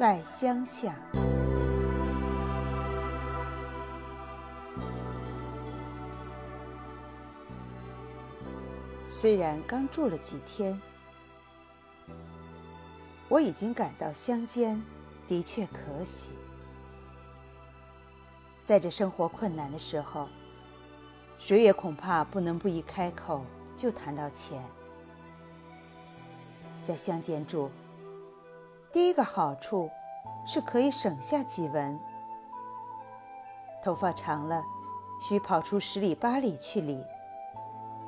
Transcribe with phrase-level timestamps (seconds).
[0.00, 0.94] 在乡下。
[9.10, 10.80] 虽然刚住了几天，
[13.28, 14.82] 我已经感到乡间
[15.28, 16.30] 的确可喜。
[18.64, 20.30] 在这生活困难的时候，
[21.38, 23.44] 谁也恐怕不能不一开口
[23.76, 24.64] 就谈到钱。
[26.88, 27.70] 在乡间住，
[28.92, 29.90] 第一个好处
[30.46, 31.98] 是可以省下几文。
[33.82, 34.62] 头发长了，
[35.20, 37.04] 需跑出十里八里去理；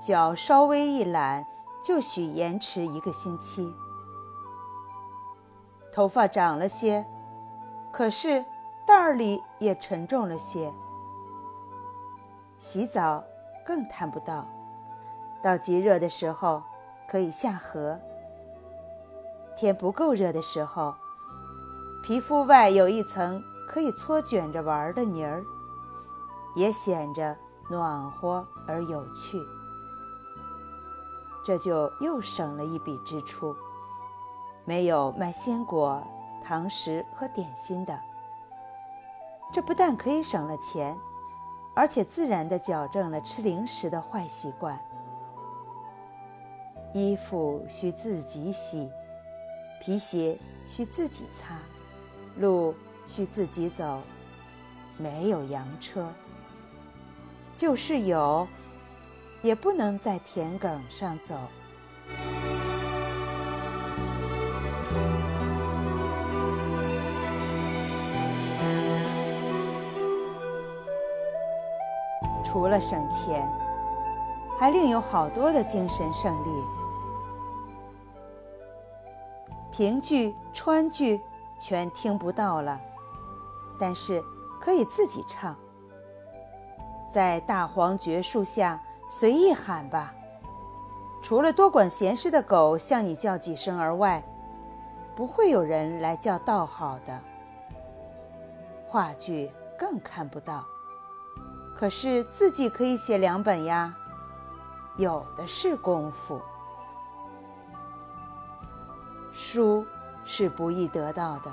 [0.00, 1.44] 脚稍微一懒，
[1.84, 3.74] 就许延迟一个星期。
[5.92, 7.06] 头发长了些，
[7.92, 8.44] 可是。
[8.88, 10.72] 袋儿里也沉重了些，
[12.58, 13.22] 洗澡
[13.62, 14.48] 更谈不到。
[15.42, 16.62] 到极热的时候，
[17.06, 17.98] 可以下河；
[19.58, 20.94] 天不够热的时候，
[22.00, 25.44] 皮肤外有一层可以搓卷着玩的泥儿，
[26.54, 27.36] 也显着
[27.68, 29.36] 暖和而有趣。
[31.44, 33.52] 这就又省了一笔支出，
[34.64, 36.06] 没有卖鲜果、
[36.40, 38.00] 糖食和点心的。
[39.52, 40.96] 这不但可以省了钱，
[41.74, 44.78] 而且自然地矫正了吃零食的坏习惯。
[46.94, 48.88] 衣服需自己洗，
[49.80, 51.56] 皮鞋需自己擦，
[52.36, 52.74] 路
[53.06, 54.00] 需自己走，
[54.96, 56.12] 没有洋车。
[57.54, 58.46] 就是有，
[59.40, 61.36] 也不能在田埂上走。
[72.44, 73.48] 除了省钱，
[74.58, 76.77] 还另有好多的精神胜利。
[79.78, 81.20] 评剧、川剧
[81.60, 82.80] 全听不到了，
[83.78, 84.20] 但是
[84.60, 85.56] 可以自己唱。
[87.08, 90.12] 在大黄桷树下随意喊吧，
[91.22, 94.20] 除了多管闲事的狗向你叫几声而外，
[95.14, 97.16] 不会有人来叫道好的。
[98.88, 100.66] 话剧更看不到。
[101.76, 103.94] 可是自己可以写两本呀，
[104.96, 106.42] 有的是功夫。
[109.38, 109.86] 书
[110.24, 111.52] 是不易得到的，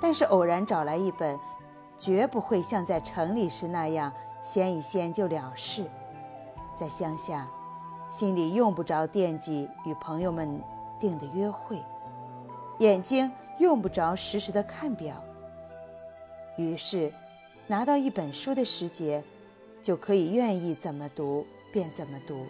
[0.00, 1.38] 但是偶然找来一本，
[1.96, 5.88] 绝不会像在城里时那样掀一掀就了事。
[6.76, 7.48] 在乡下，
[8.10, 10.60] 心里用不着惦记与朋友们
[10.98, 11.80] 定的约会，
[12.80, 15.14] 眼睛用不着时时的看表，
[16.56, 17.12] 于是。
[17.68, 19.22] 拿到一本书的时节，
[19.80, 22.44] 就可以愿意怎么读便怎么读。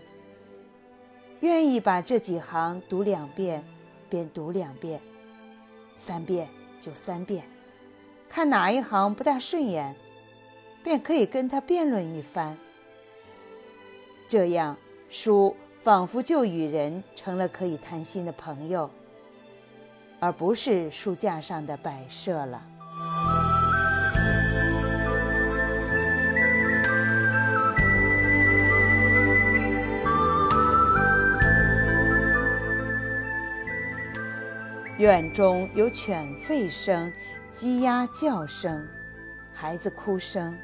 [1.40, 3.62] 愿意把这几行读两遍，
[4.12, 5.00] 便读两遍；
[5.96, 6.46] 三遍
[6.78, 7.44] 就三遍。
[8.28, 9.96] 看哪一行不大顺眼，
[10.84, 12.58] 便可以跟他辩论一番。
[14.28, 14.76] 这样，
[15.08, 18.90] 书仿佛就与人成了可以谈心的朋友，
[20.20, 22.62] 而不是书架上的摆设了。
[35.02, 37.12] 院中有犬吠声、
[37.50, 38.86] 鸡鸭叫声、
[39.52, 40.54] 孩子哭声；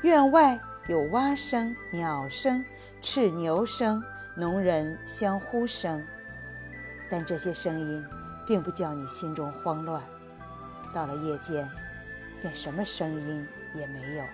[0.00, 0.58] 院外
[0.88, 2.64] 有蛙声、鸟声、
[3.02, 4.02] 赤牛声、
[4.34, 6.02] 农人相呼声。
[7.10, 8.02] 但这些声音
[8.46, 10.02] 并不叫你心中慌乱。
[10.90, 11.68] 到了夜间，
[12.40, 14.24] 便什么声音也没有。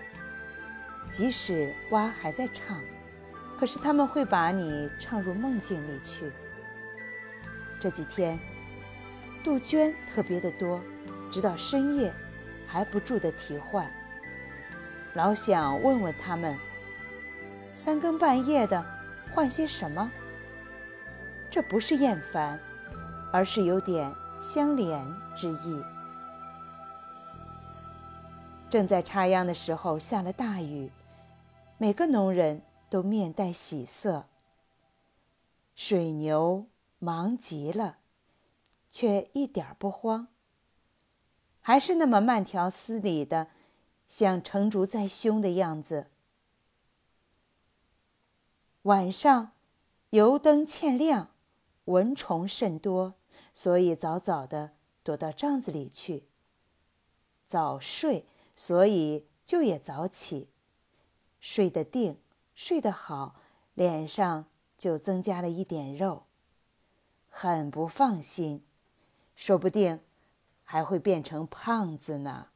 [1.11, 2.81] 即使蛙还在唱，
[3.59, 6.31] 可是他们会把你唱入梦境里去。
[7.81, 8.39] 这几天。
[9.43, 10.81] 杜鹃特别的多，
[11.31, 12.13] 直到深夜
[12.67, 13.89] 还不住的啼唤。
[15.13, 16.57] 老想问问他们，
[17.73, 18.85] 三更半夜的
[19.33, 20.11] 唤些什么？
[21.49, 22.59] 这不是厌烦，
[23.33, 25.03] 而是有点相连
[25.35, 25.83] 之意。
[28.69, 30.91] 正在插秧的时候，下了大雨，
[31.79, 34.25] 每个农人都面带喜色。
[35.75, 36.67] 水牛
[36.99, 37.97] 忙极了。
[38.91, 40.27] 却一点不慌，
[41.59, 43.49] 还是那么慢条斯理的，
[44.07, 46.07] 像成竹在胸的样子。
[48.83, 49.51] 晚上，
[50.11, 51.31] 油灯欠亮，
[51.85, 53.15] 蚊虫甚多，
[53.53, 54.71] 所以早早的
[55.03, 56.25] 躲到帐子里去。
[57.45, 58.25] 早睡，
[58.55, 60.49] 所以就也早起，
[61.39, 62.19] 睡得定，
[62.55, 63.35] 睡得好，
[63.73, 64.45] 脸上
[64.77, 66.23] 就增加了一点肉，
[67.27, 68.63] 很不放心。
[69.41, 70.01] 说不定，
[70.63, 72.47] 还会变成胖子呢。